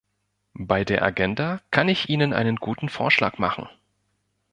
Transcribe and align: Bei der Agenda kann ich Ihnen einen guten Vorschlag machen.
Bei 0.57 0.83
der 0.83 1.03
Agenda 1.03 1.61
kann 1.69 1.87
ich 1.87 2.09
Ihnen 2.09 2.33
einen 2.33 2.55
guten 2.55 2.89
Vorschlag 2.89 3.37
machen. 3.37 3.69